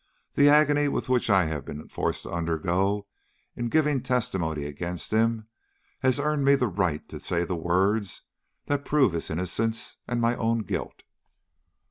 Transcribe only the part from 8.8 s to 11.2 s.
prove his innocence and my own guilt."